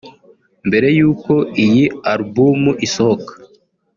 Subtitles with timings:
[0.67, 3.31] Mbere y’uko iyi album isohoka